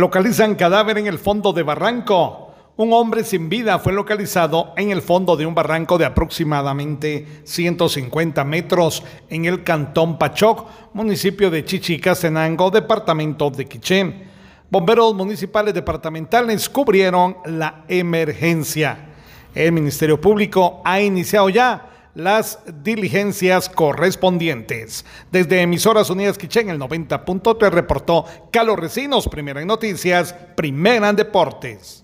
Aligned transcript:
Localizan 0.00 0.54
cadáver 0.54 0.96
en 0.96 1.08
el 1.08 1.18
fondo 1.18 1.52
de 1.52 1.62
barranco. 1.62 2.54
Un 2.78 2.90
hombre 2.94 3.22
sin 3.22 3.50
vida 3.50 3.78
fue 3.78 3.92
localizado 3.92 4.72
en 4.78 4.90
el 4.90 5.02
fondo 5.02 5.36
de 5.36 5.44
un 5.44 5.54
barranco 5.54 5.98
de 5.98 6.06
aproximadamente 6.06 7.42
150 7.44 8.42
metros 8.44 9.02
en 9.28 9.44
el 9.44 9.62
cantón 9.62 10.18
Pachoc, 10.18 10.66
municipio 10.94 11.50
de 11.50 11.66
Chichicastenango, 11.66 12.70
departamento 12.70 13.50
de 13.50 13.66
Quiché. 13.66 14.14
Bomberos 14.70 15.14
municipales 15.14 15.74
departamentales 15.74 16.70
cubrieron 16.70 17.36
la 17.44 17.84
emergencia. 17.86 19.06
El 19.54 19.72
Ministerio 19.72 20.18
Público 20.18 20.80
ha 20.82 20.98
iniciado 20.98 21.50
ya 21.50 21.89
las 22.14 22.58
diligencias 22.82 23.68
correspondientes. 23.68 25.04
Desde 25.30 25.62
Emisoras 25.62 26.10
Unidas 26.10 26.38
Quiché 26.38 26.60
en 26.60 26.70
el 26.70 26.78
90.3 26.78 27.70
reportó 27.70 28.24
Carlos 28.52 28.78
Recinos, 28.78 29.28
primera 29.28 29.60
en 29.60 29.68
noticias, 29.68 30.34
primera 30.54 31.08
en 31.08 31.16
deportes. 31.16 31.98